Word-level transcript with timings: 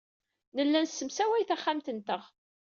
Nella 0.55 0.79
nessemsaway 0.79 1.43
taxxamt-nteɣ. 1.49 2.21